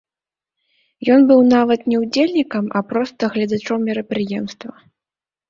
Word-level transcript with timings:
Ён 1.15 1.21
быў 1.31 1.43
нават 1.55 1.83
не 1.93 1.97
удзельнікам, 2.03 2.65
а 2.81 2.83
проста 2.95 3.31
гледачом 3.37 3.79
мерапрыемства. 3.93 4.69